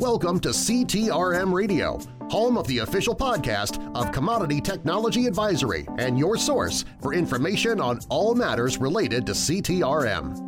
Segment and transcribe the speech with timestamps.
[0.00, 2.00] Welcome to CTRM Radio,
[2.30, 8.00] home of the official podcast of Commodity Technology Advisory and your source for information on
[8.08, 10.40] all matters related to CTRM.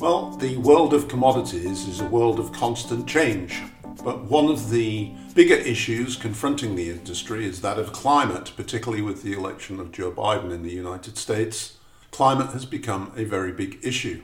[0.00, 3.62] Well, the world of commodities is a world of constant change,
[4.02, 9.22] but one of the bigger issues confronting the industry is that of climate, particularly with
[9.22, 11.76] the election of Joe Biden in the United States.
[12.10, 14.22] Climate has become a very big issue.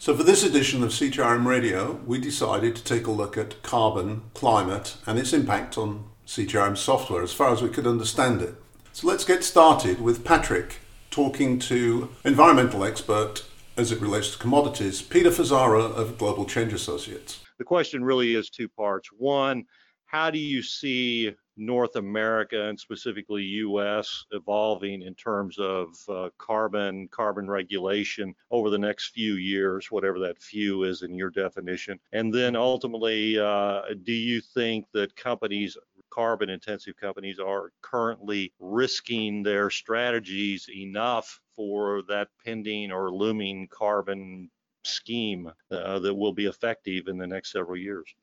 [0.00, 4.22] So, for this edition of CTRM Radio, we decided to take a look at carbon,
[4.32, 8.54] climate, and its impact on CTRM software as far as we could understand it.
[8.92, 10.76] So, let's get started with Patrick
[11.10, 13.42] talking to environmental expert
[13.76, 17.40] as it relates to commodities, Peter Fusaro of Global Change Associates.
[17.58, 19.08] The question really is two parts.
[19.18, 19.64] One,
[20.06, 27.08] how do you see North America and specifically US evolving in terms of uh, carbon,
[27.08, 31.98] carbon regulation over the next few years, whatever that few is in your definition?
[32.12, 35.76] And then ultimately, uh, do you think that companies
[36.10, 44.50] carbon intensive companies are currently risking their strategies enough for that pending or looming carbon
[44.84, 48.14] scheme uh, that will be effective in the next several years?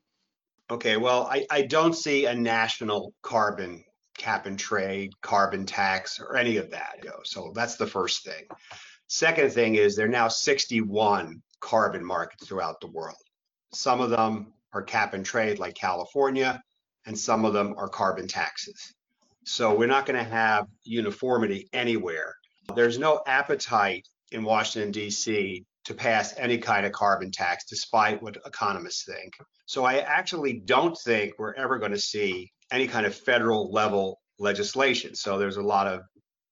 [0.71, 3.83] Okay, well, I, I don't see a national carbon
[4.17, 6.95] cap and trade, carbon tax, or any of that.
[7.23, 8.45] So that's the first thing.
[9.07, 13.17] Second thing is there are now 61 carbon markets throughout the world.
[13.73, 16.61] Some of them are cap and trade, like California,
[17.05, 18.93] and some of them are carbon taxes.
[19.45, 22.33] So we're not going to have uniformity anywhere.
[22.73, 28.37] There's no appetite in Washington, D.C to pass any kind of carbon tax, despite what
[28.45, 29.33] economists think.
[29.67, 34.19] So I actually don't think we're ever going to see any kind of federal level
[34.39, 35.15] legislation.
[35.15, 36.01] So there's a lot of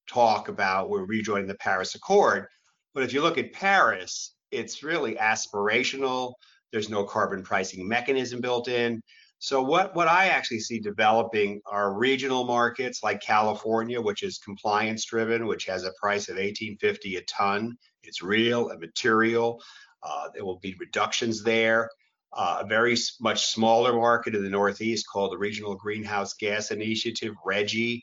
[0.07, 2.47] talk about we're rejoining the Paris Accord.
[2.93, 6.33] But if you look at Paris, it's really aspirational.
[6.71, 9.01] There's no carbon pricing mechanism built in.
[9.39, 15.05] So what, what I actually see developing are regional markets like California, which is compliance
[15.05, 17.75] driven, which has a price of 1850 a ton.
[18.03, 19.61] It's real and material.
[20.01, 21.89] Uh, there will be reductions there.
[22.31, 27.35] Uh, a very much smaller market in the Northeast called the Regional Greenhouse Gas Initiative,
[27.45, 28.01] RGGI,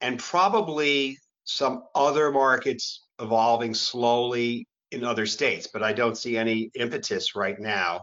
[0.00, 6.70] and probably some other markets evolving slowly in other states, but I don't see any
[6.74, 8.00] impetus right now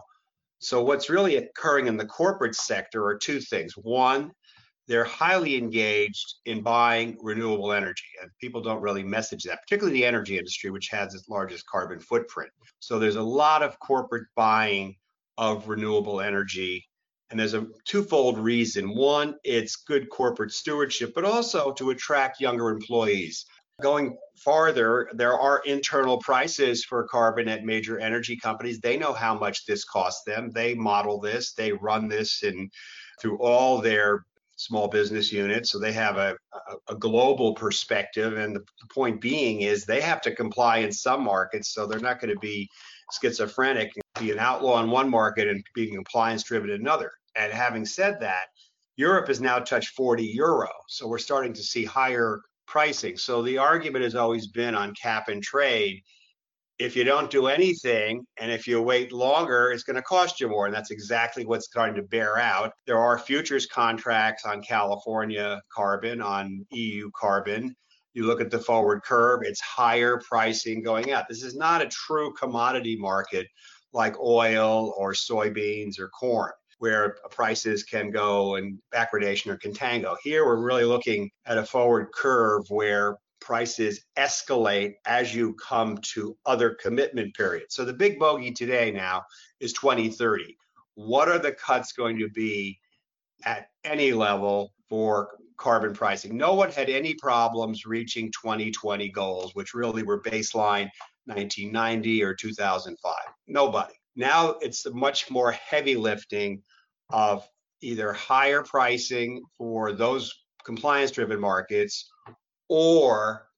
[0.60, 3.74] so what's really occurring in the corporate sector are two things.
[3.74, 4.32] One,
[4.88, 10.06] they're highly engaged in buying renewable energy, and people don't really message that, particularly the
[10.06, 12.50] energy industry, which has its largest carbon footprint.
[12.80, 14.96] So there's a lot of corporate buying
[15.36, 16.86] of renewable energy.
[17.30, 18.96] And there's a twofold reason.
[18.96, 23.44] One, it's good corporate stewardship, but also to attract younger employees.
[23.82, 28.80] Going farther, there are internal prices for carbon at major energy companies.
[28.80, 30.50] They know how much this costs them.
[30.50, 32.70] They model this, they run this in
[33.20, 34.24] through all their
[34.58, 35.70] small business units.
[35.70, 38.36] So they have a, a, a global perspective.
[38.36, 41.72] And the, the point being is they have to comply in some markets.
[41.72, 42.68] So they're not going to be
[43.12, 47.12] schizophrenic and be an outlaw in one market and being compliance driven in another.
[47.36, 48.46] And having said that,
[48.96, 50.68] Europe has now touched 40 euro.
[50.88, 53.16] So we're starting to see higher pricing.
[53.16, 56.02] So the argument has always been on cap and trade.
[56.78, 60.48] If you don't do anything and if you wait longer, it's going to cost you
[60.48, 60.66] more.
[60.66, 62.72] And that's exactly what's starting to bear out.
[62.86, 67.74] There are futures contracts on California carbon, on EU carbon.
[68.14, 71.26] You look at the forward curve, it's higher pricing going out.
[71.28, 73.48] This is not a true commodity market
[73.92, 80.16] like oil or soybeans or corn where prices can go and backwardation or contango.
[80.22, 86.36] Here, we're really looking at a forward curve where prices escalate as you come to
[86.46, 87.74] other commitment periods.
[87.74, 89.22] So the big bogey today now
[89.60, 90.56] is 2030.
[90.94, 92.78] What are the cuts going to be
[93.44, 96.36] at any level for carbon pricing?
[96.36, 100.88] No one had any problems reaching 2020 goals, which really were baseline
[101.26, 103.14] 1990 or 2005.
[103.46, 103.94] Nobody.
[104.16, 106.62] Now it's a much more heavy lifting
[107.10, 107.48] of
[107.80, 110.34] either higher pricing for those
[110.64, 112.10] compliance driven markets
[112.68, 113.48] or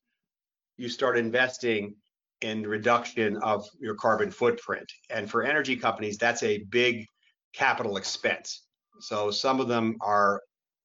[0.76, 1.94] you start investing
[2.40, 4.90] in reduction of your carbon footprint.
[5.10, 7.04] And for energy companies, that's a big
[7.54, 8.66] capital expense.
[9.00, 10.40] So some of them are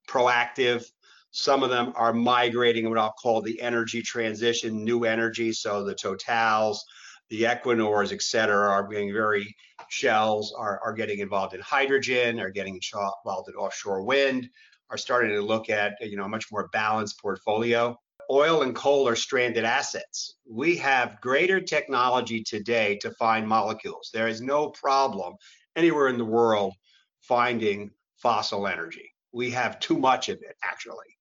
[0.10, 0.86] proactive,
[1.32, 5.52] some of them are migrating what I'll call the energy transition, new energy.
[5.52, 6.84] So the Totals,
[7.30, 9.56] the Equinors, et cetera, are being very
[9.90, 14.50] shells are, are getting involved in hydrogen, are getting involved in offshore wind,
[14.90, 17.98] are starting to look at you know a much more balanced portfolio.
[18.32, 20.36] Oil and coal are stranded assets.
[20.50, 24.10] We have greater technology today to find molecules.
[24.14, 25.36] There is no problem
[25.76, 26.74] anywhere in the world
[27.22, 29.12] finding fossil energy.
[29.32, 31.18] We have too much of it, actually.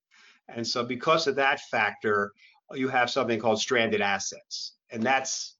[0.49, 2.33] And so, because of that factor,
[2.73, 4.77] you have something called stranded assets.
[4.91, 5.57] And that's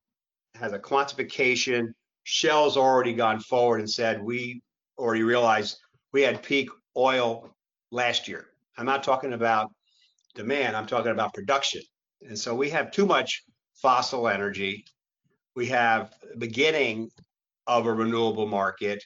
[0.55, 1.93] has a quantification.
[2.23, 4.63] Shell's already gone forward and said we
[4.99, 5.79] already realized
[6.13, 7.55] we had peak oil
[7.91, 8.47] last year.
[8.77, 9.73] I'm not talking about
[10.35, 11.83] demand, I'm talking about production.
[12.23, 13.43] And so we have too much
[13.75, 14.85] fossil energy.
[15.55, 17.11] We have the beginning
[17.67, 19.03] of a renewable market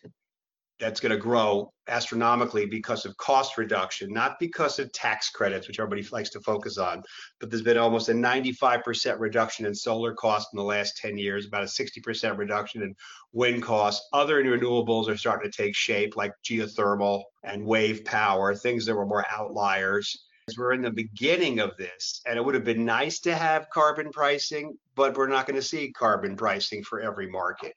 [0.80, 5.80] that's going to grow astronomically because of cost reduction, not because of tax credits, which
[5.80, 7.02] everybody likes to focus on.
[7.40, 11.46] But there's been almost a 95% reduction in solar costs in the last 10 years,
[11.46, 12.94] about a 60% reduction in
[13.32, 14.06] wind costs.
[14.12, 19.06] Other renewables are starting to take shape, like geothermal and wave power, things that were
[19.06, 20.27] more outliers.
[20.56, 24.10] We're in the beginning of this, and it would have been nice to have carbon
[24.10, 27.74] pricing, but we're not going to see carbon pricing for every market.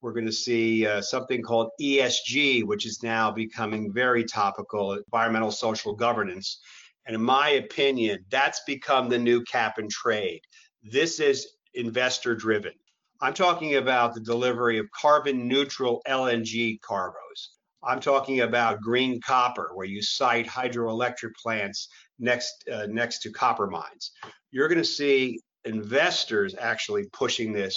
[0.00, 5.50] We're going to see uh, something called ESG, which is now becoming very topical environmental
[5.50, 6.60] social governance.
[7.06, 10.42] And in my opinion, that's become the new cap and trade.
[10.82, 12.72] This is investor driven.
[13.20, 17.50] I'm talking about the delivery of carbon neutral LNG cargoes.
[17.82, 21.88] I'm talking about green copper, where you site hydroelectric plants
[22.18, 24.12] next uh, next to copper mines.
[24.50, 27.74] You're going to see investors actually pushing this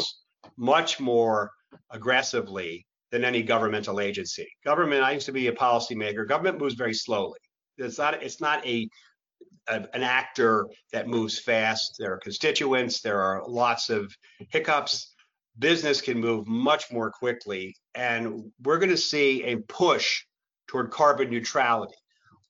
[0.57, 1.51] much more
[1.91, 4.47] aggressively than any governmental agency.
[4.65, 6.27] Government, I used to be a policymaker.
[6.27, 7.39] Government moves very slowly.
[7.77, 8.21] It's not.
[8.21, 8.89] It's not a,
[9.67, 11.95] a, an actor that moves fast.
[11.99, 13.01] There are constituents.
[13.01, 14.13] There are lots of
[14.49, 15.13] hiccups.
[15.59, 20.23] Business can move much more quickly, and we're going to see a push
[20.67, 21.95] toward carbon neutrality.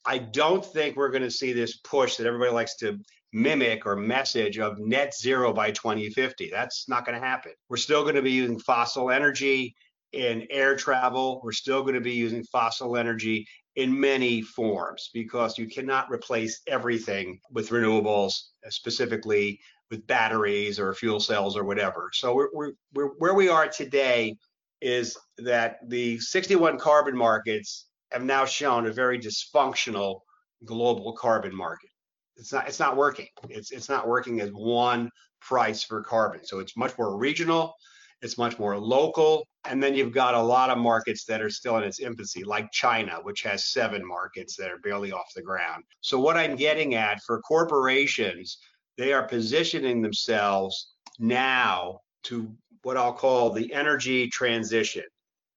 [0.07, 2.97] I don't think we're going to see this push that everybody likes to
[3.33, 6.49] mimic or message of net zero by 2050.
[6.49, 7.51] That's not going to happen.
[7.69, 9.75] We're still going to be using fossil energy
[10.13, 11.41] in air travel.
[11.43, 13.45] We're still going to be using fossil energy
[13.75, 18.33] in many forms because you cannot replace everything with renewables,
[18.69, 19.59] specifically
[19.91, 22.09] with batteries or fuel cells or whatever.
[22.13, 24.37] So we're, we're, we're, where we are today
[24.79, 30.21] is that the 61 carbon markets have now shown a very dysfunctional
[30.65, 31.89] global carbon market
[32.37, 33.27] it's not it's not working.
[33.49, 35.09] It's it's not working as one
[35.41, 36.45] price for carbon.
[36.45, 37.73] So it's much more regional,
[38.21, 41.77] it's much more local, and then you've got a lot of markets that are still
[41.77, 45.83] in its infancy, like China, which has seven markets that are barely off the ground.
[46.01, 48.57] So what I'm getting at for corporations,
[48.97, 52.51] they are positioning themselves now to
[52.83, 55.03] what I'll call the energy transition.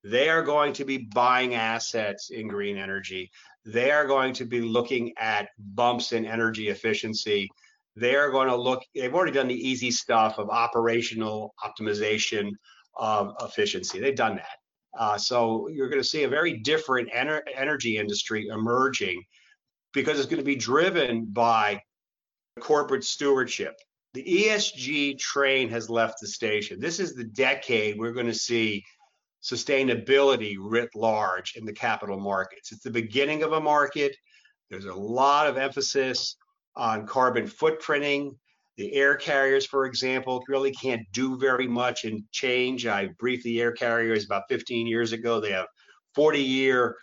[0.03, 3.31] They are going to be buying assets in green energy
[3.65, 7.49] they are going to be looking at bumps in energy efficiency.
[7.97, 12.53] They are going to look, they've already done the easy stuff of operational optimization
[12.97, 14.01] of efficiency.
[14.01, 14.57] They've done that.
[14.99, 19.23] Uh, so you're going to see a very different ener- energy industry emerging
[19.93, 21.81] because it's going to be driven by
[22.61, 23.75] corporate stewardship.
[24.15, 26.81] The ESG train has left the station.
[26.81, 28.85] This is the decade we're going to see
[29.43, 32.73] sustainability writ large in the capital markets.
[32.73, 34.17] It's the beginning of a market.
[34.69, 36.37] There's a lot of emphasis
[36.77, 38.37] on carbon footprinting.
[38.77, 42.87] The air carriers, for example, really can't do very much in change.
[42.87, 45.41] I briefed the air carriers about 15 years ago.
[45.41, 45.67] They have
[46.15, 46.97] 40 year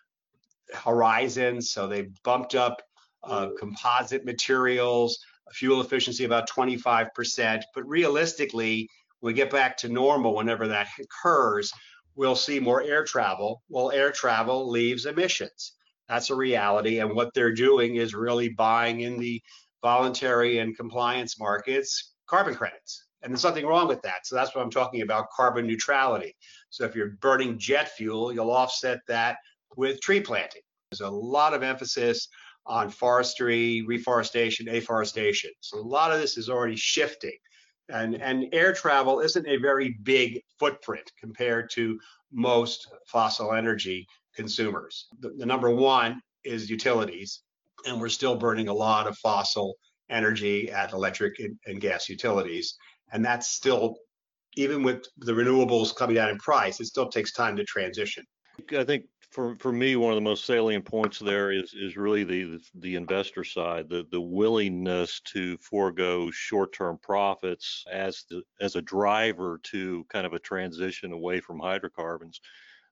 [0.74, 2.82] horizons, so they bumped up
[3.24, 5.20] uh, composite materials,
[5.52, 7.62] fuel efficiency about 25%.
[7.74, 8.90] But realistically,
[9.20, 11.72] when we get back to normal, whenever that occurs,
[12.18, 13.64] we'll see more air travel.
[13.70, 15.74] Well, air travel leaves emissions.
[16.10, 17.00] That's a reality.
[17.00, 19.42] And what they're doing is really buying in the
[19.82, 23.06] voluntary and compliance markets carbon credits.
[23.22, 24.28] And there's nothing wrong with that.
[24.28, 26.36] So that's what I'm talking about carbon neutrality.
[26.70, 29.38] So if you're burning jet fuel, you'll offset that
[29.76, 30.62] with tree planting.
[30.92, 32.28] There's a lot of emphasis
[32.66, 35.52] on forestry, reforestation, afforestation.
[35.62, 37.38] So a lot of this is already shifting
[37.90, 42.00] and and air travel isn't a very big footprint compared to
[42.32, 45.08] most fossil energy consumers.
[45.20, 47.42] The, the, number one is utilities,
[47.86, 49.76] and we're still burning a lot of fossil
[50.10, 52.78] energy at electric and, and gas utilities,
[53.12, 53.98] and that's still
[54.56, 58.26] even with the renewables coming down in price, it still takes time to transition.
[58.76, 62.24] I think for for me, one of the most salient points there is is really
[62.24, 68.82] the the investor side, the the willingness to forego short-term profits as the as a
[68.82, 72.42] driver to kind of a transition away from hydrocarbons.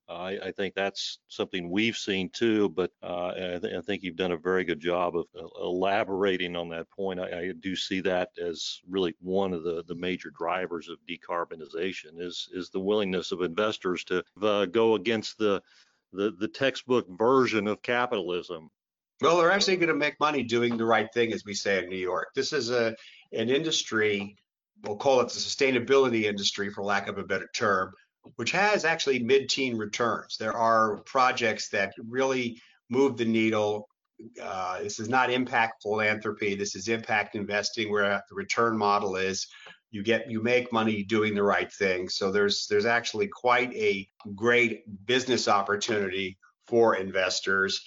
[0.08, 4.16] I, I, think that's something we've seen too, but uh, I, th- I, think you've
[4.16, 7.20] done a very good job of uh, elaborating on that point.
[7.20, 12.20] I, I, do see that as really one of the, the major drivers of decarbonization
[12.20, 15.64] is is the willingness of investors to uh, go against the,
[16.16, 18.70] the the textbook version of capitalism.
[19.22, 21.90] Well, they're actually going to make money doing the right thing, as we say in
[21.90, 22.28] New York.
[22.36, 22.96] This is a
[23.32, 24.36] an industry,
[24.84, 27.92] we'll call it the sustainability industry, for lack of a better term,
[28.36, 30.38] which has actually mid-teen returns.
[30.38, 33.88] There are projects that really move the needle.
[34.42, 36.56] Uh, this is not impact philanthropy.
[36.56, 39.48] This is impact investing, where the return model is
[39.96, 42.10] you get you make money doing the right thing.
[42.10, 46.38] So there's there's actually quite a great business opportunity
[46.68, 47.82] for investors.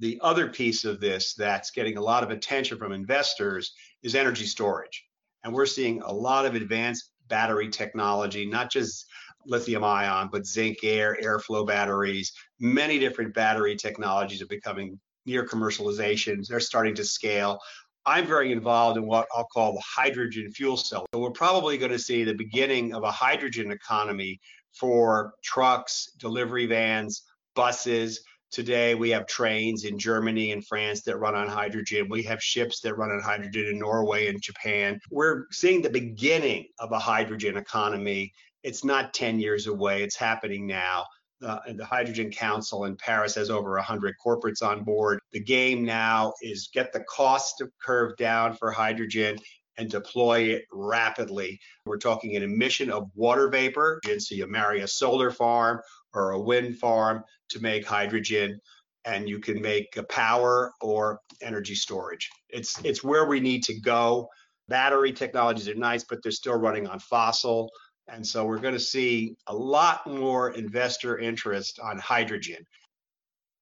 [0.00, 4.44] The other piece of this that's getting a lot of attention from investors is energy
[4.44, 5.02] storage.
[5.42, 9.06] And we're seeing a lot of advanced battery technology, not just
[9.46, 12.34] lithium ion, but zinc air, airflow batteries.
[12.58, 16.46] Many different battery technologies are becoming near commercialization.
[16.46, 17.60] They're starting to scale.
[18.06, 21.06] I'm very involved in what I'll call the hydrogen fuel cell.
[21.12, 24.40] So we're probably going to see the beginning of a hydrogen economy
[24.72, 27.22] for trucks, delivery vans,
[27.54, 28.20] buses.
[28.50, 32.08] Today, we have trains in Germany and France that run on hydrogen.
[32.08, 34.98] We have ships that run on hydrogen in Norway and Japan.
[35.10, 40.02] We're seeing the beginning of a hydrogen economy it's not 10 years away.
[40.02, 41.06] It's happening now.
[41.40, 45.20] The Hydrogen Council in Paris has over 100 corporates on board.
[45.32, 49.38] The game now is get the cost curve down for hydrogen
[49.78, 51.58] and deploy it rapidly.
[51.86, 54.00] We're talking an emission of water vapor.
[54.18, 55.80] So you marry a solar farm
[56.12, 58.60] or a wind farm to make hydrogen
[59.06, 62.28] and you can make power or energy storage.
[62.50, 64.28] It's it's where we need to go.
[64.68, 67.70] Battery technologies are nice, but they're still running on fossil.
[68.12, 72.66] And so we're going to see a lot more investor interest on hydrogen.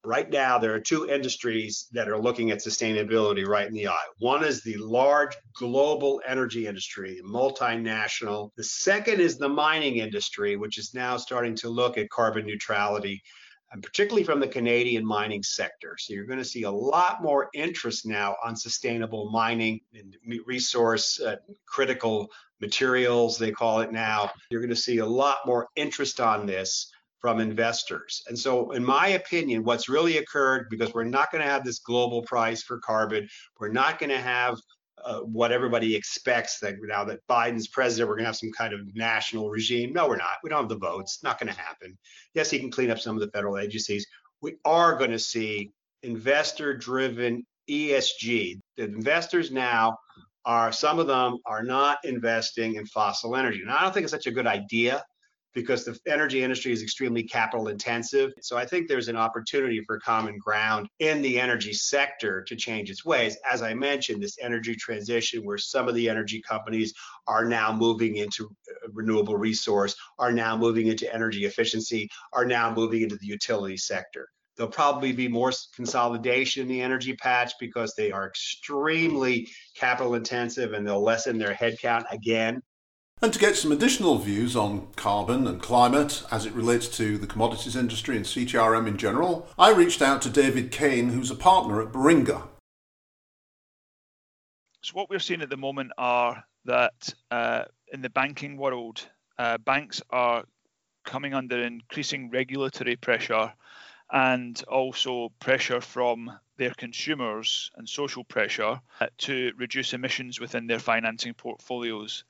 [0.05, 4.07] Right now, there are two industries that are looking at sustainability right in the eye.
[4.19, 8.51] One is the large global energy industry, multinational.
[8.57, 13.23] The second is the mining industry, which is now starting to look at carbon neutrality
[13.73, 15.97] and particularly from the Canadian mining sector.
[15.99, 21.21] So you're going to see a lot more interest now on sustainable mining and resource
[21.21, 22.29] uh, critical
[22.61, 24.31] materials, they call it now.
[24.51, 28.23] You're going to see a lot more interest on this from investors.
[28.29, 31.81] And so, in my opinion, what's really occurred because we're not going to have this
[31.81, 34.59] global price for carbon, we're not going to have
[35.05, 38.73] uh, what everybody expects that now that Biden's president, we're going to have some kind
[38.73, 39.93] of national regime.
[39.93, 40.39] No, we're not.
[40.43, 41.21] We don't have the votes.
[41.23, 41.97] Not going to happen.
[42.35, 44.07] Yes, he can clean up some of the federal agencies.
[44.41, 48.61] We are going to see investor driven ESG.
[48.77, 49.99] The investors now
[50.45, 53.61] are, some of them are not investing in fossil energy.
[53.61, 55.05] And I don't think it's such a good idea
[55.61, 58.33] because the energy industry is extremely capital intensive.
[58.41, 62.91] So I think there's an opportunity for common ground in the energy sector to change
[62.91, 63.37] its ways.
[63.51, 66.95] As I mentioned, this energy transition where some of the energy companies
[67.27, 72.73] are now moving into uh, renewable resource, are now moving into energy efficiency, are now
[72.73, 74.29] moving into the utility sector.
[74.57, 80.73] There'll probably be more consolidation in the energy patch because they are extremely capital intensive
[80.73, 82.61] and they'll lessen their headcount again.
[83.21, 87.27] And to get some additional views on carbon and climate as it relates to the
[87.27, 91.83] commodities industry and CTRM in general, I reached out to David Kane, who's a partner
[91.83, 92.47] at Baringa.
[94.83, 99.05] So, what we're seeing at the moment are that uh, in the banking world,
[99.37, 100.45] uh, banks are
[101.05, 103.53] coming under increasing regulatory pressure
[104.13, 110.79] and also pressure from their consumers and social pressure uh, to reduce emissions within their
[110.79, 112.23] financing portfolios.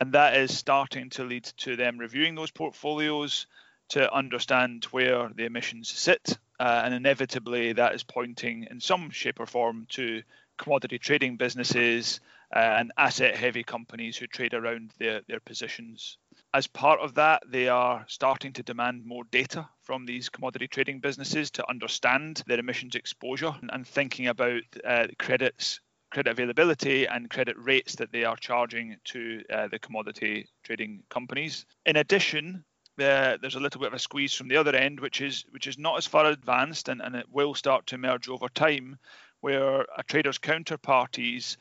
[0.00, 3.46] And that is starting to lead to them reviewing those portfolios
[3.90, 6.38] to understand where the emissions sit.
[6.60, 10.22] Uh, and inevitably, that is pointing in some shape or form to
[10.56, 12.20] commodity trading businesses
[12.54, 16.18] uh, and asset heavy companies who trade around their, their positions.
[16.52, 21.00] As part of that, they are starting to demand more data from these commodity trading
[21.00, 25.80] businesses to understand their emissions exposure and thinking about uh, credits
[26.10, 31.66] credit availability and credit rates that they are charging to uh, the commodity trading companies.
[31.86, 32.64] In addition,
[32.96, 35.78] there's a little bit of a squeeze from the other end, which is which is
[35.78, 38.98] not as far advanced, and, and it will start to emerge over time,
[39.40, 41.56] where a trader's counterparties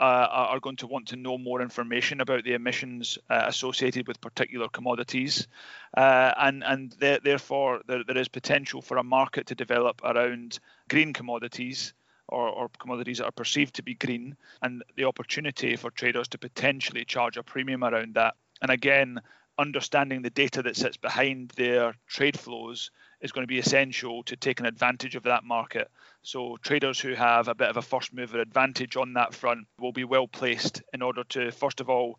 [0.00, 4.20] uh, are going to want to know more information about the emissions uh, associated with
[4.20, 5.48] particular commodities,
[5.96, 11.12] uh, and and therefore there, there is potential for a market to develop around green
[11.12, 11.94] commodities
[12.28, 16.38] or, or commodities that are perceived to be green, and the opportunity for traders to
[16.38, 18.34] potentially charge a premium around that.
[18.62, 19.20] And again,
[19.58, 22.90] understanding the data that sits behind their trade flows
[23.20, 25.90] is going to be essential to taking advantage of that market.
[26.22, 29.92] So traders who have a bit of a first mover advantage on that front will
[29.92, 32.18] be well placed in order to first of all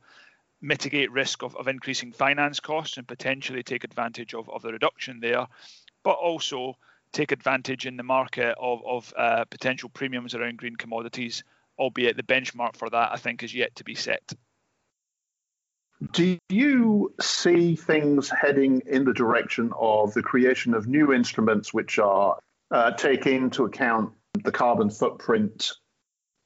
[0.61, 5.19] mitigate risk of, of increasing finance costs and potentially take advantage of, of the reduction
[5.19, 5.45] there,
[6.03, 6.75] but also
[7.13, 11.43] take advantage in the market of, of uh, potential premiums around green commodities,
[11.79, 14.33] albeit the benchmark for that I think is yet to be set.
[16.11, 21.97] Do you see things heading in the direction of the creation of new instruments which
[21.97, 22.37] are
[22.69, 25.71] uh, take into account the carbon footprint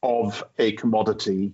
[0.04, 1.54] of a commodity?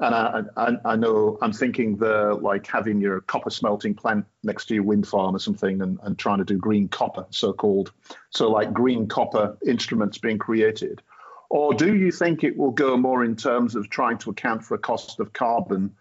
[0.00, 4.66] And I, I, I, know I'm thinking the like having your copper smelting plant next
[4.66, 7.92] to your wind farm or something, and, and trying to do green copper, so called.
[8.30, 11.02] So like green copper instruments being created,
[11.50, 14.74] or do you think it will go more in terms of trying to account for
[14.74, 15.94] a cost of carbon?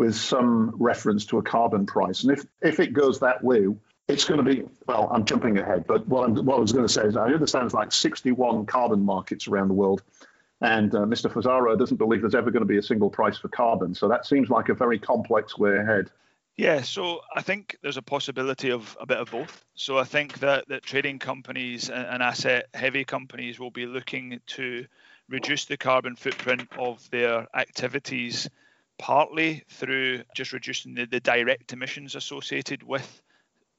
[0.00, 2.22] with some reference to a carbon price.
[2.22, 3.66] And if, if it goes that way,
[4.08, 6.92] it's going to be, well, I'm jumping ahead, but what, what I was going to
[6.92, 10.02] say is I understand there's like 61 carbon markets around the world.
[10.60, 11.32] And uh, Mr.
[11.32, 13.94] Fusaro doesn't believe there's ever going to be a single price for carbon.
[13.94, 16.10] So that seems like a very complex way ahead.
[16.56, 19.64] Yeah, so I think there's a possibility of a bit of both.
[19.74, 24.84] So I think that, that trading companies and asset heavy companies will be looking to
[25.30, 28.50] reduce the carbon footprint of their activities
[28.98, 33.22] partly through just reducing the, the direct emissions associated with,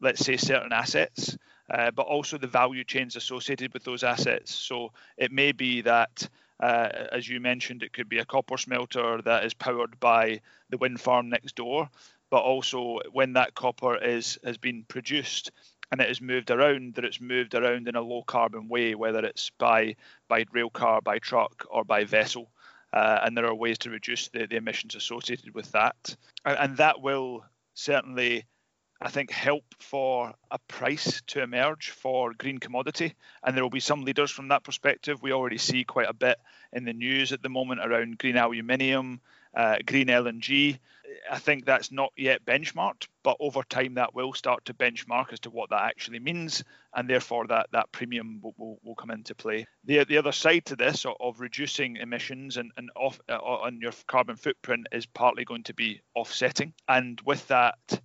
[0.01, 1.37] let's say, certain assets,
[1.69, 4.55] uh, but also the value chains associated with those assets.
[4.55, 6.27] So it may be that,
[6.61, 10.77] uh, as you mentioned, it could be a copper smelter that is powered by the
[10.77, 11.89] wind farm next door,
[12.29, 15.51] but also when that copper is has been produced
[15.91, 19.25] and it is moved around, that it's moved around in a low carbon way, whether
[19.25, 19.95] it's by
[20.29, 22.51] by rail car, by truck, or by vessel
[22.93, 26.15] uh, and there are ways to reduce the, the emissions associated with that.
[26.45, 28.45] And, and that will certainly,
[29.01, 33.15] I think, help for a price to emerge for green commodity.
[33.43, 35.21] And there will be some leaders from that perspective.
[35.21, 36.37] We already see quite a bit
[36.71, 39.21] in the news at the moment around green aluminium,
[39.55, 40.77] uh, green LNG.
[41.29, 45.39] I think that's not yet benchmarked, but over time that will start to benchmark as
[45.41, 46.63] to what that actually means,
[46.95, 49.65] and therefore that that premium will, will, will come into play.
[49.83, 53.81] The the other side to this of, of reducing emissions and and off uh, on
[53.81, 58.01] your carbon footprint is partly going to be offsetting, and with that,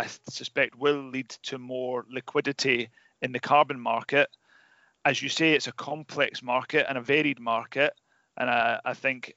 [0.00, 2.88] I suspect will lead to more liquidity
[3.20, 4.28] in the carbon market.
[5.04, 7.92] As you say, it's a complex market and a varied market,
[8.36, 9.34] and I, I think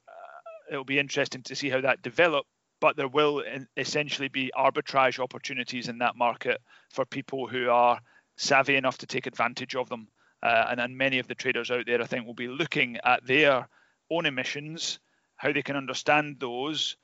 [0.71, 2.47] it'll be interesting to see how that develops.
[2.79, 3.43] But there will
[3.77, 7.99] essentially be arbitrage opportunities in that market for people who are
[8.35, 10.07] savvy enough to take advantage of them.
[10.41, 13.25] Uh, and, and many of the traders out there, I think, will be looking at
[13.25, 13.69] their
[14.09, 14.99] own emissions,
[15.37, 16.97] how they can understand those,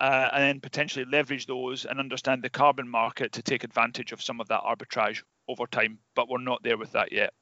[0.00, 4.22] uh, and then potentially leverage those and understand the carbon market to take advantage of
[4.22, 5.98] some of that arbitrage over time.
[6.14, 7.32] But we're not there with that yet.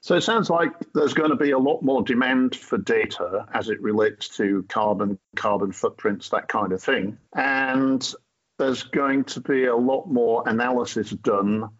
[0.00, 3.70] So it sounds like there's going to be a lot more demand for data as
[3.70, 7.16] it relates to carbon, carbon footprints, that kind of thing.
[7.34, 8.14] And
[8.58, 11.70] there's going to be a lot more analysis done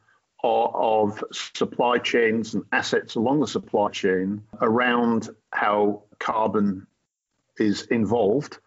[0.43, 6.87] of, of supply chains and assets along the supply chain around how carbon
[7.59, 8.59] is involved.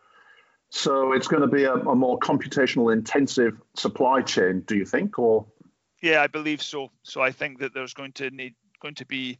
[0.69, 5.17] So it's going to be a, a more computational intensive supply chain, do you think,
[5.17, 5.45] or
[6.01, 6.91] yeah, I believe so.
[7.03, 9.39] So I think that there's going to need going to be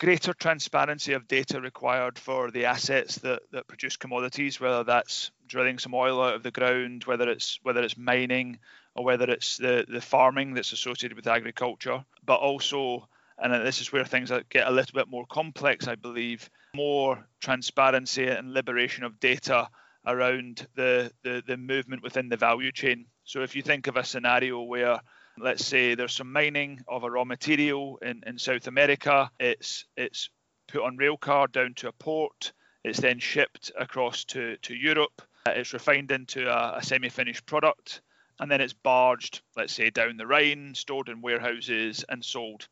[0.00, 5.78] greater transparency of data required for the assets that, that produce commodities, whether that's drilling
[5.78, 8.58] some oil out of the ground, whether it's whether it's mining
[8.96, 13.06] or whether it's the, the farming that's associated with agriculture, but also
[13.42, 18.26] and this is where things get a little bit more complex, I believe, more transparency
[18.26, 19.68] and liberation of data
[20.06, 23.06] around the, the, the movement within the value chain.
[23.24, 25.00] So if you think of a scenario where
[25.40, 29.30] let's say there's some mining of a raw material in, in South America.
[29.38, 30.30] It's it's
[30.68, 32.52] put on rail car down to a port.
[32.84, 35.22] It's then shipped across to, to Europe.
[35.46, 38.00] Uh, it's refined into a, a semi-finished product,
[38.38, 42.68] and then it's barged, let's say, down the Rhine, stored in warehouses, and sold.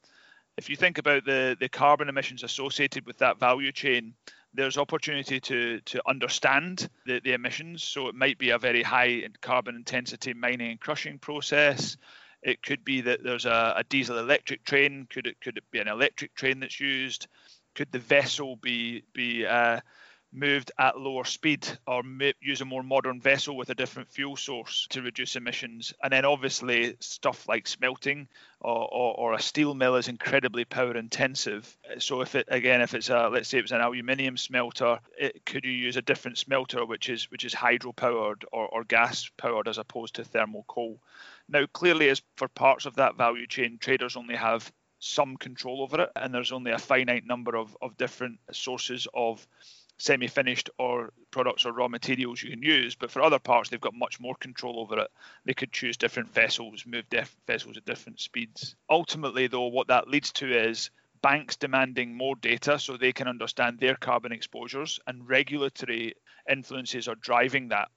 [0.56, 4.14] If you think about the, the carbon emissions associated with that value chain,
[4.58, 7.84] there's opportunity to to understand the, the emissions.
[7.84, 11.96] So it might be a very high carbon intensity mining and crushing process.
[12.42, 15.06] It could be that there's a, a diesel electric train.
[15.08, 17.28] Could it could it be an electric train that's used?
[17.76, 19.78] Could the vessel be be uh,
[20.32, 22.02] moved at lower speed or
[22.40, 25.92] use a more modern vessel with a different fuel source to reduce emissions.
[26.02, 28.28] And then obviously stuff like smelting
[28.60, 31.76] or, or, or, a steel mill is incredibly power intensive.
[31.98, 35.44] So if it again, if it's a let's say it was an aluminium smelter, it,
[35.46, 39.30] could you use a different smelter which is which is hydro powered or, or gas
[39.36, 41.00] powered as opposed to thermal coal?
[41.48, 46.02] Now clearly as for parts of that value chain, traders only have some control over
[46.02, 49.46] it and there's only a finite number of, of different sources of
[49.98, 53.94] semi-finished or products or raw materials you can use but for other parts they've got
[53.94, 55.10] much more control over it
[55.44, 60.08] they could choose different vessels move def- vessels at different speeds ultimately though what that
[60.08, 65.28] leads to is banks demanding more data so they can understand their carbon exposures and
[65.28, 66.14] regulatory
[66.48, 67.88] influences are driving that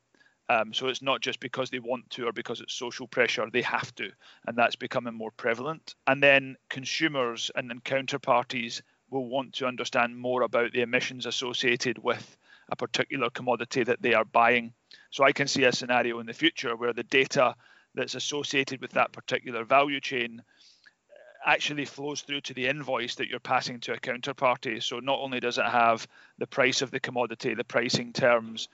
[0.51, 3.61] um, so it's not just because they want to or because it's social pressure, they
[3.61, 4.11] have to.
[4.45, 5.95] And that's becoming more prevalent.
[6.07, 11.99] And then consumers and, then counterparties will want to understand more about the emissions associated
[11.99, 12.37] with
[12.69, 14.73] a particular commodity that they are buying.
[15.11, 17.55] So I can see a scenario in the future where the data
[17.93, 23.27] that's associated with that particular value chain uh, actually flows through to the invoice that
[23.27, 24.81] you're passing to a counterparty.
[24.81, 28.69] So not only does it have the price of the commodity, the pricing terms,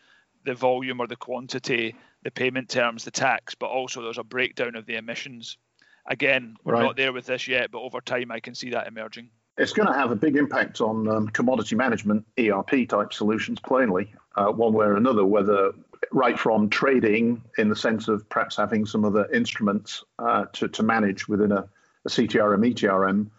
[0.45, 4.75] the volume or the quantity, the payment terms, the tax, but also there's a breakdown
[4.75, 5.57] of the emissions.
[6.05, 6.83] Again, we're right.
[6.83, 9.29] not there with this yet, but over time I can see that emerging.
[9.57, 14.13] It's going to have a big impact on um, commodity management, ERP type solutions, plainly,
[14.35, 15.71] uh, one way or another, whether
[16.11, 20.83] right from trading in the sense of perhaps having some other instruments uh, to, to
[20.83, 21.67] manage within a,
[22.05, 23.29] a CTRM, ETRM,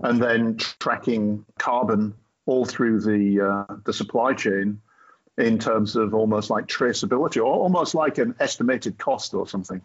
[0.00, 2.14] and then tracking carbon
[2.46, 4.80] all through the uh, the supply chain
[5.36, 9.80] in terms of almost like traceability or almost like an estimated cost or something.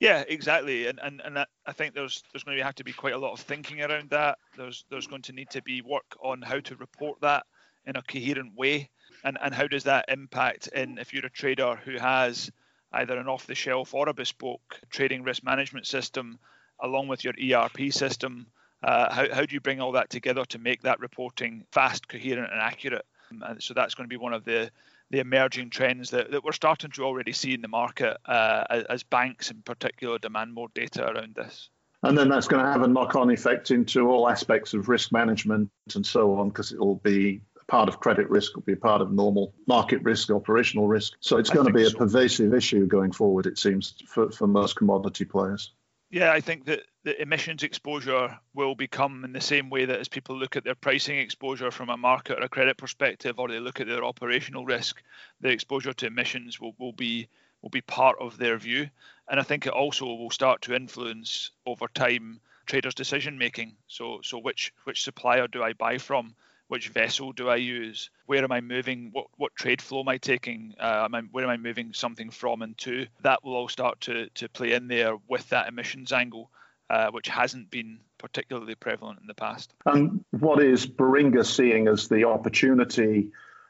[0.00, 3.14] Yeah, exactly, and and and I think there's there's going to have to be quite
[3.14, 4.38] a lot of thinking around that.
[4.56, 7.46] There's there's going to need to be work on how to report that
[7.84, 8.90] in a coherent way,
[9.24, 12.50] and and how does that impact in if you're a trader who has
[12.92, 16.38] either an off-the-shelf or a bespoke trading risk management system,
[16.80, 18.46] along with your ERP system.
[18.82, 22.52] Uh, how how do you bring all that together to make that reporting fast, coherent,
[22.52, 23.04] and accurate?
[23.30, 24.70] And so that's going to be one of the
[25.10, 28.84] the emerging trends that, that we're starting to already see in the market uh, as,
[28.84, 31.70] as banks in particular demand more data around this.
[32.02, 35.10] And then that's going to have a knock on effect into all aspects of risk
[35.10, 38.76] management and so on, because it will be part of credit risk, will be a
[38.76, 41.14] part of normal market risk, operational risk.
[41.20, 41.98] So it's going to be a so.
[41.98, 45.72] pervasive issue going forward, it seems, for, for most commodity players.
[46.10, 50.08] Yeah, I think that the emissions exposure will become in the same way that as
[50.08, 53.60] people look at their pricing exposure from a market or a credit perspective, or they
[53.60, 55.02] look at their operational risk,
[55.40, 57.28] the exposure to emissions will, will be
[57.60, 58.88] will be part of their view.
[59.28, 63.76] And I think it also will start to influence over time traders' decision making.
[63.86, 66.34] So so which which supplier do I buy from?
[66.68, 68.10] Which vessel do I use?
[68.26, 69.10] Where am I moving?
[69.12, 70.74] What what trade flow am I taking?
[70.78, 73.06] Uh, am I, where am I moving something from and to?
[73.22, 76.50] That will all start to to play in there with that emissions angle,
[76.90, 79.74] uh, which hasn't been particularly prevalent in the past.
[79.86, 83.28] And what is Baringa seeing as the opportunity,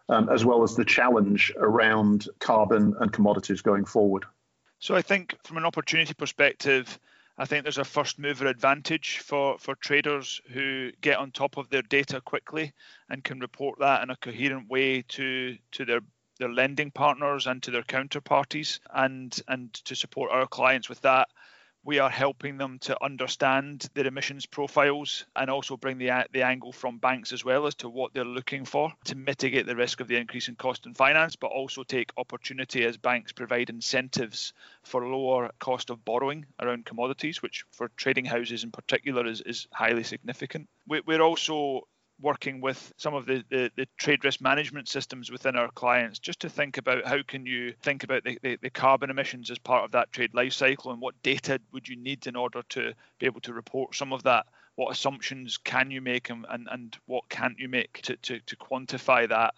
[0.08, 4.24] um, as well as the challenge around carbon and commodities going forward?
[4.80, 6.98] So I think from an opportunity perspective
[7.40, 11.70] I think there's a first mover advantage for, for traders who get on top of
[11.70, 12.72] their data quickly
[13.08, 16.00] and can report that in a coherent way to, to their,
[16.40, 21.28] their lending partners and to their counterparties and, and to support our clients with that
[21.88, 26.70] we are helping them to understand their emissions profiles and also bring the, the angle
[26.70, 30.06] from banks as well as to what they're looking for to mitigate the risk of
[30.06, 35.06] the increase in cost and finance, but also take opportunity as banks provide incentives for
[35.06, 40.02] lower cost of borrowing around commodities, which for trading houses in particular is, is highly
[40.02, 40.68] significant.
[40.86, 41.88] We, we're also
[42.20, 46.40] working with some of the, the, the, trade risk management systems within our clients just
[46.40, 49.84] to think about how can you think about the, the, the, carbon emissions as part
[49.84, 53.26] of that trade life cycle and what data would you need in order to be
[53.26, 54.46] able to report some of that?
[54.74, 58.56] What assumptions can you make and, and, and what can't you make to, to, to
[58.56, 59.54] quantify that?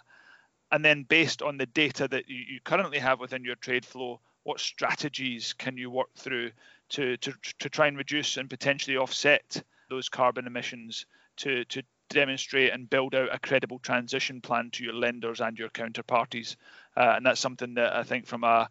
[0.70, 4.20] And then based on the data that you, you currently have within your trade flow
[4.42, 6.51] what strategies can you work through
[6.90, 12.73] to, to, to try and reduce and potentially offset those carbon emissions to, to demonstrate
[12.73, 16.57] and build out a credible transition plan to your lenders and your counterparties.
[16.96, 18.68] Uh, and that's something that I think from a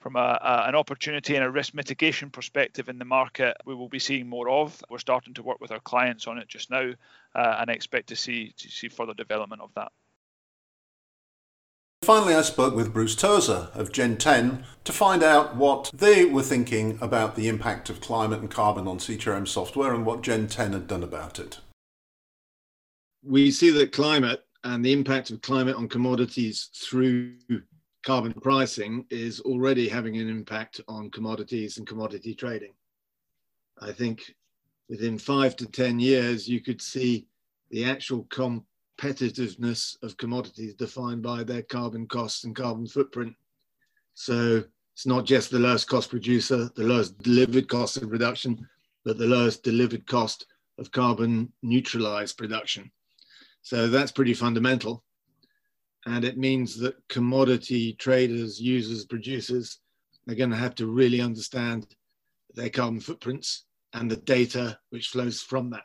[0.00, 3.88] from a, a, an opportunity and a risk mitigation perspective in the market, we will
[3.88, 4.84] be seeing more of.
[4.90, 6.92] We're starting to work with our clients on it just now,
[7.34, 9.90] uh, and expect to see to see further development of that.
[12.02, 16.42] Finally, I spoke with Bruce Tozer of Gen 10 to find out what they were
[16.42, 20.74] thinking about the impact of climate and carbon on CTRM software and what Gen 10
[20.74, 21.60] had done about it
[23.26, 27.34] we see that climate and the impact of climate on commodities through
[28.04, 32.72] carbon pricing is already having an impact on commodities and commodity trading.
[33.80, 34.34] I think
[34.88, 37.26] within five to 10 years, you could see
[37.70, 43.34] the actual competitiveness of commodities defined by their carbon costs and carbon footprint.
[44.12, 48.68] So it's not just the lowest cost producer, the lowest delivered cost of production,
[49.04, 50.46] but the lowest delivered cost
[50.78, 52.90] of carbon neutralized production.
[53.64, 55.02] So that's pretty fundamental.
[56.04, 59.80] And it means that commodity traders, users, producers
[60.28, 61.86] are going to have to really understand
[62.54, 65.84] their carbon footprints and the data which flows from that.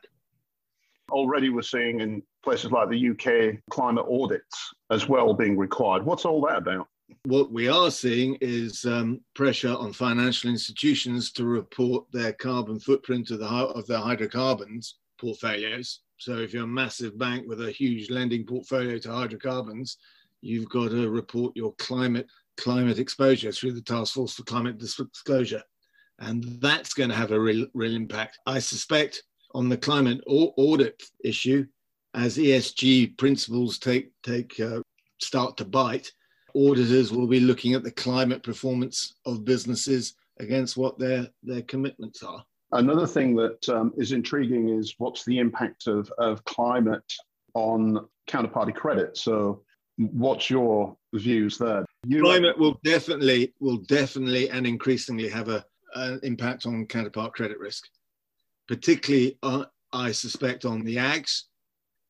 [1.10, 6.06] Already, we're seeing in places like the UK climate audits as well being required.
[6.06, 6.88] What's all that about?
[7.24, 13.32] What we are seeing is um, pressure on financial institutions to report their carbon footprint
[13.32, 16.02] of, the, of their hydrocarbons portfolios.
[16.20, 19.98] So, if you're a massive bank with a huge lending portfolio to hydrocarbons,
[20.42, 22.28] you've got to report your climate
[22.58, 25.64] climate exposure through the Task Force for Climate Disclosure,
[26.20, 28.38] and that's going to have a real, real impact.
[28.46, 29.24] I suspect
[29.56, 31.66] on the climate audit issue,
[32.14, 34.82] as ESG principles take take uh,
[35.22, 36.12] start to bite,
[36.54, 42.24] auditors will be looking at the climate performance of businesses against what their, their commitments
[42.24, 42.44] are.
[42.72, 47.12] Another thing that um, is intriguing is what's the impact of, of climate
[47.56, 49.18] on counterparty credit.
[49.18, 49.64] So,
[49.98, 51.84] what's your views there?
[52.06, 57.86] You climate will definitely will definitely and increasingly have an impact on counterpart credit risk,
[58.68, 61.44] particularly uh, I suspect on the ags,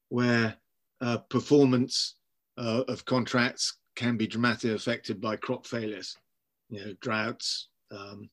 [0.10, 0.56] where
[1.00, 2.16] uh, performance
[2.58, 6.18] uh, of contracts can be dramatically affected by crop failures,
[6.70, 8.30] you know, droughts, um,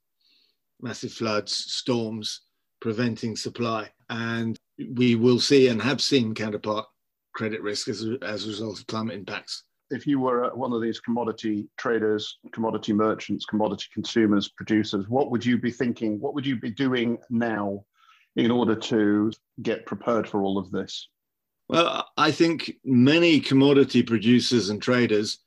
[0.80, 2.42] massive floods, storms,
[2.80, 3.90] preventing supply.
[4.10, 4.56] And
[4.94, 6.86] we will see and have seen counterpart
[7.34, 9.64] credit risk as a, as a result of climate impacts.
[9.90, 15.30] If you were uh, one of these commodity traders, commodity merchants, commodity consumers, producers, what
[15.30, 16.18] would you be thinking?
[16.20, 17.84] What would you be doing now
[18.34, 21.08] in order to get prepared for all of this?
[21.68, 25.38] Well, I think many commodity producers and traders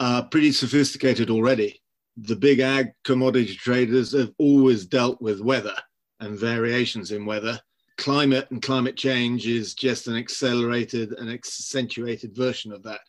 [0.00, 1.80] are pretty sophisticated already.
[2.16, 5.76] The big ag commodity traders have always dealt with weather
[6.20, 7.60] and variations in weather.
[7.98, 13.00] Climate and climate change is just an accelerated and accentuated version of that.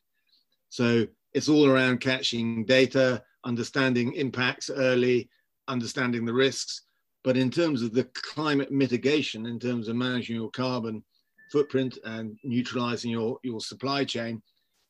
[0.69, 5.29] So it's all around catching data, understanding impacts early,
[5.67, 6.81] understanding the risks.
[7.23, 11.03] But in terms of the climate mitigation, in terms of managing your carbon
[11.51, 14.41] footprint and neutralizing your, your supply chain,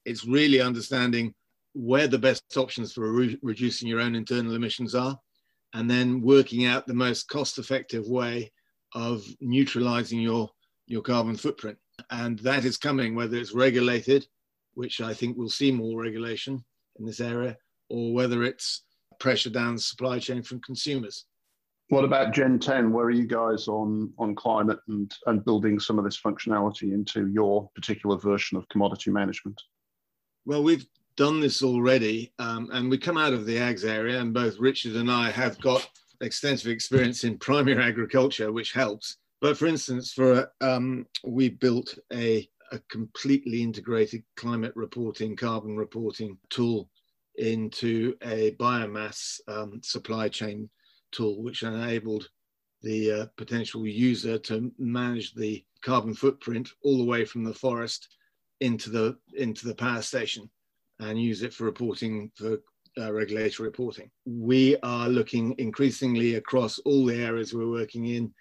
[0.06, 1.34] it's really understanding
[1.78, 5.18] where the best options for re- reducing your own internal emissions are,
[5.76, 8.52] and then working out the most cost effective way
[8.96, 10.50] of neutralizing your,
[10.88, 11.78] your carbon footprint.
[12.10, 14.26] And that is coming, whether it's regulated,
[14.74, 16.64] which I think we'll see more regulation
[16.98, 17.56] in this area,
[17.90, 18.84] or whether it's
[19.20, 21.26] pressure down the supply chain from consumers.
[21.90, 22.92] What about Gen 10?
[22.92, 27.28] Where are you guys on, on climate and, and building some of this functionality into
[27.28, 29.62] your particular version of commodity management?
[30.46, 30.86] Well, we've
[31.18, 34.96] done this already, um, and we come out of the ags area, and both Richard
[34.96, 35.90] and I have got
[36.22, 39.18] extensive experience in primary agriculture, which helps.
[39.42, 46.38] But for instance, for um, we built a, a completely integrated climate reporting, carbon reporting
[46.50, 46.90] tool
[47.36, 50.70] into a biomass um, supply chain
[51.12, 52.30] tool, which enabled
[52.84, 58.08] the uh, potential user to manage the carbon footprint all the way from the forest
[58.60, 60.50] into the into the power station
[61.00, 62.60] and use it for reporting for
[63.00, 64.10] uh, regulatory reporting.
[64.26, 68.34] We are looking increasingly across all the areas we're working in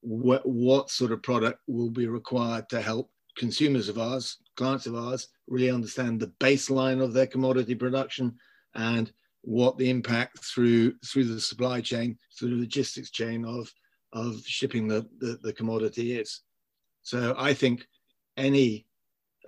[0.00, 4.94] what, what sort of product will be required to help consumers of ours, clients of
[4.94, 8.34] ours, really understand the baseline of their commodity production
[8.74, 13.72] and what the impact through through the supply chain, through the logistics chain of
[14.12, 16.42] of shipping the, the, the commodity is.
[17.02, 17.86] So I think
[18.36, 18.86] any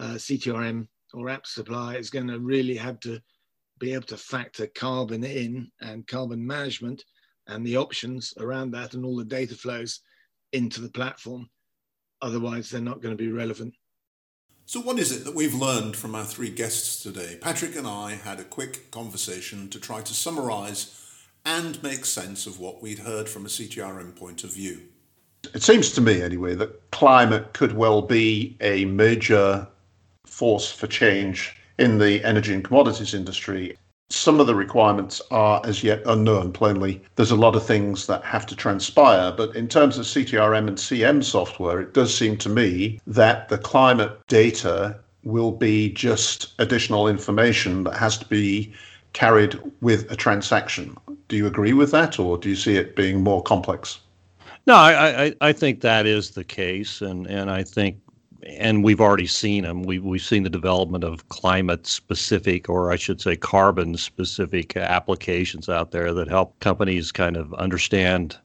[0.01, 3.20] uh, CTRM or app supply is going to really have to
[3.79, 7.05] be able to factor carbon in and carbon management
[7.48, 10.01] and the options around that and all the data flows
[10.53, 11.48] into the platform.
[12.20, 13.75] Otherwise, they're not going to be relevant.
[14.64, 17.37] So, what is it that we've learned from our three guests today?
[17.40, 20.98] Patrick and I had a quick conversation to try to summarize
[21.44, 24.83] and make sense of what we'd heard from a CTRM point of view.
[25.55, 29.66] It seems to me, anyway, that climate could well be a major
[30.33, 33.77] force for change in the energy and commodities industry.
[34.09, 37.03] Some of the requirements are as yet unknown, plainly.
[37.16, 40.77] There's a lot of things that have to transpire, but in terms of CTRM and
[40.77, 47.09] CM software, it does seem to me that the climate data will be just additional
[47.09, 48.73] information that has to be
[49.12, 50.97] carried with a transaction.
[51.29, 54.01] Do you agree with that, or do you see it being more complex?
[54.66, 57.97] No, I, I, I think that is the case, and, and I think,
[58.46, 59.83] and we've already seen them.
[59.83, 65.68] We, we've seen the development of climate specific, or I should say, carbon specific applications
[65.68, 68.37] out there that help companies kind of understand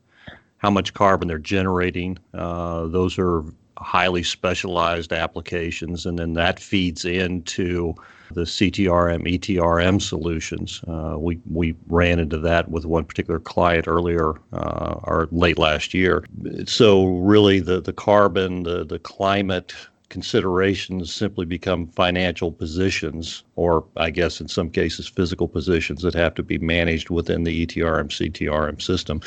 [0.57, 2.17] how much carbon they're generating.
[2.33, 3.43] Uh, those are
[3.77, 7.95] highly specialized applications, and then that feeds into
[8.32, 10.82] the CTRM, ETRM solutions.
[10.88, 15.94] Uh, we we ran into that with one particular client earlier uh, or late last
[15.94, 16.26] year.
[16.66, 19.74] So really, the the carbon, the the climate
[20.10, 26.34] considerations simply become financial positions, or I guess in some cases physical positions that have
[26.36, 29.22] to be managed within the ETRM CTRM system.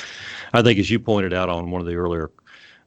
[0.53, 2.31] I think, as you pointed out on one of the earlier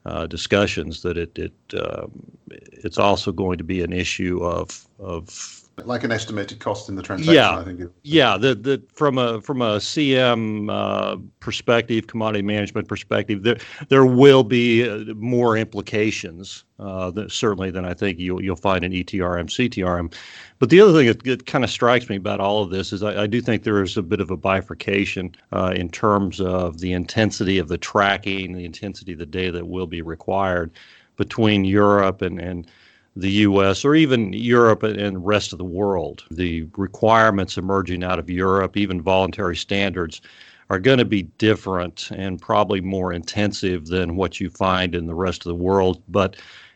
[0.05, 2.11] uh, discussions, that it it um,
[2.51, 7.01] it's also going to be an issue of of like an estimated cost in the
[7.01, 7.33] transaction.
[7.33, 7.81] Yeah, I think.
[8.03, 8.37] yeah.
[8.37, 13.57] The the from a from a CM uh, perspective, commodity management perspective, there
[13.89, 18.83] there will be uh, more implications uh, that, certainly than I think you'll you'll find
[18.83, 20.13] in ETRM, CTRM.
[20.59, 23.01] But the other thing that, that kind of strikes me about all of this is
[23.01, 26.79] I, I do think there is a bit of a bifurcation uh, in terms of
[26.79, 30.71] the intensity of the tracking, the intensity of the data that will be required
[31.17, 32.67] between Europe and and
[33.15, 36.23] the US or even Europe and the rest of the world.
[36.31, 40.21] The requirements emerging out of Europe, even voluntary standards,
[40.69, 45.15] are going to be different and probably more intensive than what you find in the
[45.15, 46.01] rest of the world.
[46.07, 46.35] But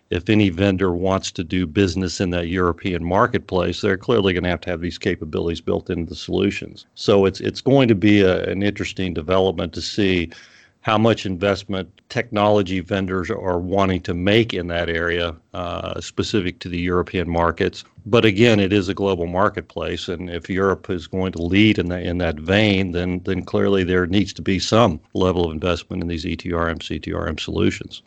[0.10, 4.50] if any vendor wants to do business in that European marketplace, they're clearly going to
[4.50, 6.86] have to have these capabilities built into the solutions.
[6.96, 10.30] So it's it's going to be a, an interesting development to see
[10.88, 16.70] how much investment technology vendors are wanting to make in that area uh, specific to
[16.70, 17.84] the European markets.
[18.06, 21.90] But again, it is a global marketplace, and if Europe is going to lead in,
[21.90, 26.02] the, in that vein, then then clearly there needs to be some level of investment
[26.02, 28.02] in these ETRM, CTRM solutions.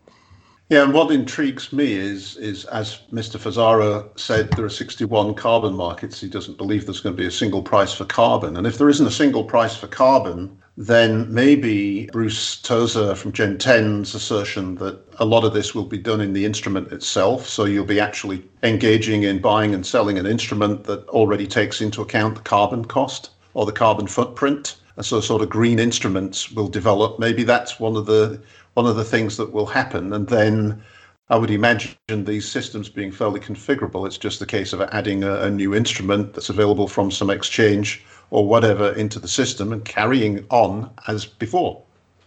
[0.71, 3.39] Yeah, and what intrigues me is, is as Mr.
[3.39, 6.21] Fusaro said, there are 61 carbon markets.
[6.21, 8.57] He doesn't believe there's going to be a single price for carbon.
[8.57, 13.59] And if there isn't a single price for carbon, then maybe Bruce Tozer from Gen
[13.59, 17.47] 10's assertion that a lot of this will be done in the instrument itself.
[17.47, 22.03] So you'll be actually engaging in buying and selling an instrument that already takes into
[22.03, 24.77] account the carbon cost or the carbon footprint.
[24.97, 27.19] And so sort of green instruments will develop.
[27.19, 28.41] Maybe that's one of the
[28.75, 30.13] one of the things that will happen.
[30.13, 30.83] And then
[31.29, 34.07] I would imagine these systems being fairly configurable.
[34.07, 38.05] It's just a case of adding a, a new instrument that's available from some exchange
[38.31, 41.83] or whatever into the system and carrying on as before.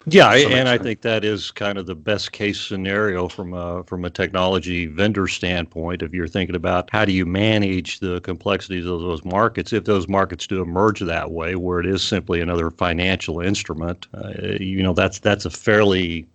[0.06, 4.04] Yeah, and I think that is kind of the best case scenario from a from
[4.04, 6.02] a technology vendor standpoint.
[6.02, 10.10] If you're thinking about how do you manage the complexities of those markets, if those
[10.10, 14.94] markets do emerge that way, where it is simply another financial instrument, uh, you know
[14.94, 16.28] that's that's a fairly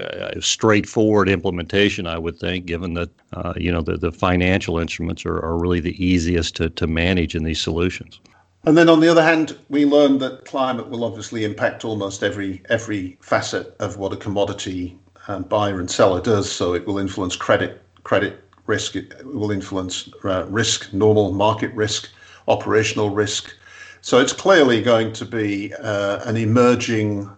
[0.00, 5.24] uh, straightforward implementation, I would think, given that uh, you know the, the financial instruments
[5.24, 8.18] are, are really the easiest to, to manage in these solutions.
[8.66, 12.62] And then on the other hand, we learned that climate will obviously impact almost every
[12.70, 14.98] every facet of what a commodity
[15.28, 16.50] um, buyer and seller does.
[16.50, 18.96] So it will influence credit credit risk.
[18.96, 22.08] It will influence uh, risk, normal market risk,
[22.48, 23.54] operational risk.
[24.00, 27.30] So it's clearly going to be uh, an emerging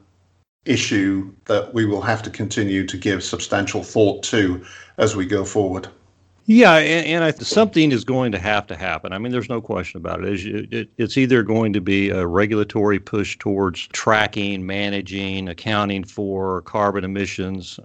[0.64, 4.64] issue that we will have to continue to give substantial thought to
[4.98, 5.88] as we go forward.
[6.48, 9.12] Yeah, and, and I, something is going to have to happen.
[9.12, 10.32] I mean, there's no question about it.
[10.32, 10.90] It's, it.
[10.96, 17.80] It's either going to be a regulatory push towards tracking, managing, accounting for carbon emissions,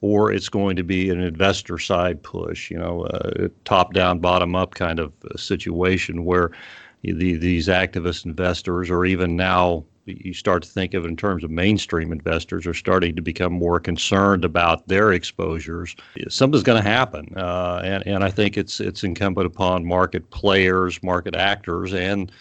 [0.00, 4.56] or it's going to be an investor side push, you know, a top down, bottom
[4.56, 6.50] up kind of situation where
[7.02, 11.44] the, these activist investors, or even now you start to think of it in terms
[11.44, 15.94] of mainstream investors are starting to become more concerned about their exposures.
[16.28, 21.02] Something's going to happen, uh, and and I think it's it's incumbent upon market players,
[21.02, 22.32] market actors, and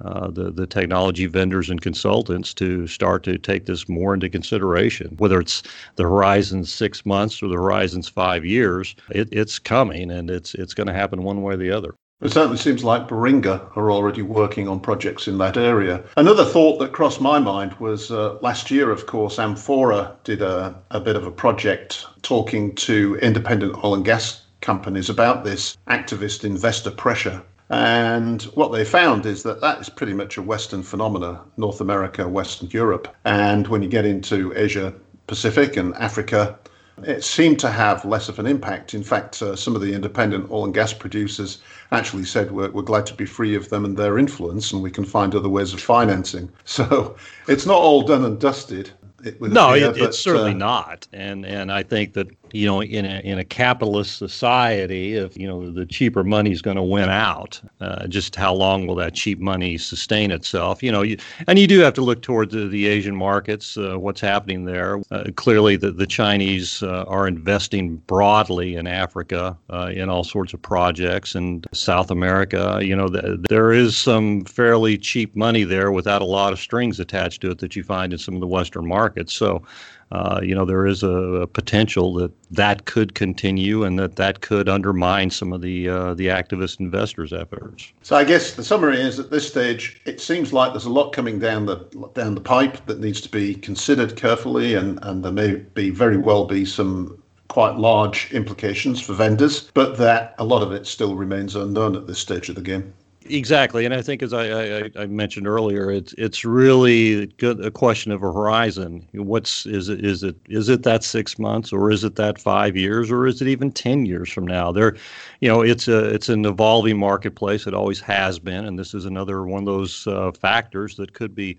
[0.00, 5.14] uh, the the technology vendors and consultants to start to take this more into consideration.
[5.18, 5.62] Whether it's
[5.96, 10.74] the horizon six months or the horizons five years, it, it's coming, and it's it's
[10.74, 11.94] going to happen one way or the other.
[12.20, 16.02] It certainly seems like Baringa are already working on projects in that area.
[16.16, 20.74] Another thought that crossed my mind was uh, last year, of course, Amphora did a,
[20.90, 26.42] a bit of a project talking to independent oil and gas companies about this activist
[26.42, 27.40] investor pressure.
[27.70, 32.26] And what they found is that that is pretty much a Western phenomena, North America,
[32.26, 33.14] Western Europe.
[33.24, 34.92] And when you get into Asia
[35.28, 36.58] Pacific and Africa,
[37.04, 38.94] it seemed to have less of an impact.
[38.94, 41.58] In fact, uh, some of the independent oil and gas producers
[41.92, 44.90] actually said we're, we're glad to be free of them and their influence, and we
[44.90, 46.50] can find other ways of financing.
[46.64, 47.16] So
[47.48, 48.90] it's not all done and dusted.
[49.24, 53.04] It no, it, it's certainly uh, not, and and I think that you know in
[53.04, 57.08] a in a capitalist society, if you know the cheaper money is going to win
[57.08, 60.82] out, uh, just how long will that cheap money sustain itself?
[60.82, 63.96] You know, you, and you do have to look towards the, the Asian markets, uh,
[63.98, 65.00] what's happening there.
[65.10, 70.54] Uh, clearly, the the Chinese uh, are investing broadly in Africa uh, in all sorts
[70.54, 72.80] of projects, and South America.
[72.82, 77.00] You know, the, there is some fairly cheap money there without a lot of strings
[77.00, 79.32] attached to it that you find in some of the Western markets.
[79.32, 79.62] So,
[80.10, 84.40] uh, you know, there is a, a, potential that that could continue and that that
[84.40, 87.92] could undermine some of the uh, the activist investors' efforts.
[88.02, 91.12] So, I guess the summary is at this stage, it seems like there's a lot
[91.12, 91.76] coming down the
[92.14, 96.16] down the pipe that needs to be considered carefully, and and there may be very
[96.16, 101.16] well be some quite large implications for vendors, but that a lot of it still
[101.16, 102.94] remains unknown at this stage of the game.
[103.30, 104.46] Exactly, and I think as I,
[104.84, 109.06] I, I, mentioned earlier, it's it's really a question of a horizon.
[109.12, 112.74] What's is it is it is it that six months or is it that five
[112.74, 114.72] years or is it even ten years from now?
[114.72, 114.96] There,
[115.40, 117.66] you know, it's a it's an evolving marketplace.
[117.66, 121.34] It always has been, and this is another one of those uh, factors that could
[121.34, 121.58] be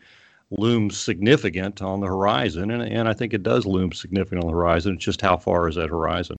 [0.50, 4.56] looms significant on the horizon, and and I think it does loom significant on the
[4.56, 4.96] horizon.
[4.96, 6.39] It's just how far is that horizon?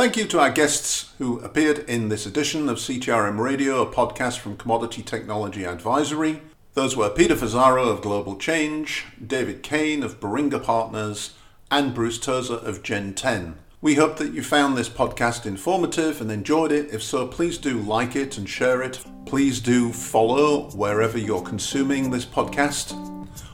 [0.00, 4.38] Thank you to our guests who appeared in this edition of CTRM Radio, a podcast
[4.38, 6.40] from Commodity Technology Advisory.
[6.72, 11.34] Those were Peter Fusaro of Global Change, David Kane of Baringa Partners,
[11.70, 13.58] and Bruce Tozer of Gen 10.
[13.82, 16.94] We hope that you found this podcast informative and enjoyed it.
[16.94, 19.04] If so, please do like it and share it.
[19.26, 22.94] Please do follow wherever you're consuming this podcast.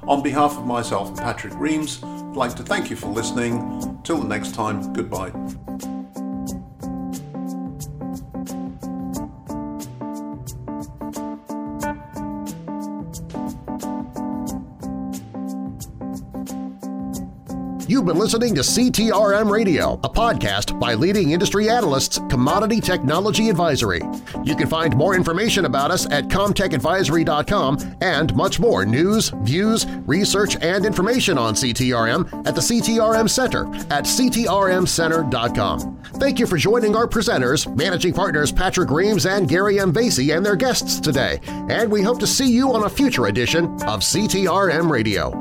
[0.06, 3.98] On behalf of myself and Patrick Reames, I'd like to thank you for listening.
[4.04, 5.32] Till the next time, goodbye.
[17.96, 24.02] You've been listening to CTRM Radio, a podcast by leading industry analysts Commodity Technology Advisory.
[24.44, 30.58] You can find more information about us at comtechadvisory.com and much more news, views, research,
[30.60, 36.02] and information on CTRM at the CTRM Center at ctrmcenter.com.
[36.16, 39.90] Thank you for joining our presenters, managing partners Patrick Reames and Gary M.
[39.90, 43.64] Vasey and their guests today, and we hope to see you on a future edition
[43.84, 45.32] of CTRM Radio.